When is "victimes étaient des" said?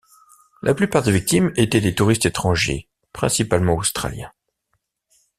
1.11-1.93